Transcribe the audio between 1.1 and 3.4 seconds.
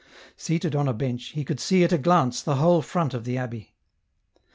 he could see at a glance the whole front of the